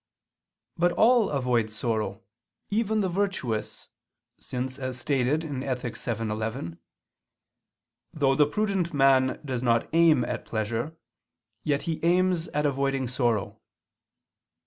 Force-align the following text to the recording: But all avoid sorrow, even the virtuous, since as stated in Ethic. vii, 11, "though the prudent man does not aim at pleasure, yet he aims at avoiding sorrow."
But 0.77 0.93
all 0.93 1.29
avoid 1.29 1.69
sorrow, 1.69 2.23
even 2.71 3.01
the 3.01 3.07
virtuous, 3.07 3.89
since 4.39 4.79
as 4.79 4.99
stated 4.99 5.43
in 5.43 5.61
Ethic. 5.61 5.95
vii, 5.95 6.27
11, 6.31 6.79
"though 8.11 8.33
the 8.33 8.47
prudent 8.47 8.95
man 8.95 9.39
does 9.45 9.61
not 9.61 9.87
aim 9.93 10.25
at 10.25 10.43
pleasure, 10.43 10.97
yet 11.63 11.83
he 11.83 12.03
aims 12.03 12.47
at 12.47 12.65
avoiding 12.65 13.07
sorrow." 13.07 13.61